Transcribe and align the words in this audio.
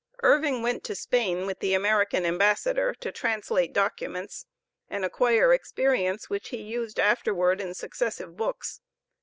Irving 0.23 0.63
went 0.63 0.83
to 0.85 0.95
Spain 0.95 1.45
with 1.45 1.59
the 1.59 1.75
American 1.75 2.25
Ambassador 2.25 2.95
to 2.95 3.11
translate 3.11 3.71
documents 3.71 4.47
and 4.89 5.05
acquire 5.05 5.53
experience 5.53 6.27
which 6.27 6.49
he 6.49 6.57
used 6.57 6.99
afterward 6.99 7.61
in 7.61 7.75
successive 7.75 8.35
books. 8.35 8.81